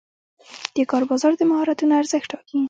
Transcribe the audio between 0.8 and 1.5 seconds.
کار بازار د